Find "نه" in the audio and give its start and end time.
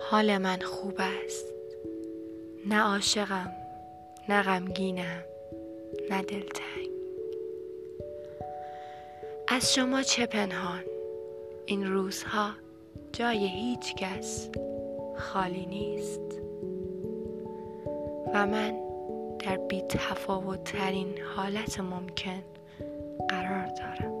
2.66-2.80, 4.28-4.42, 6.10-6.22